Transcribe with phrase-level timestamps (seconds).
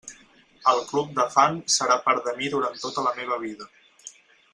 [0.71, 3.69] El Club de Fan serà part de mi durant tota la meva vida.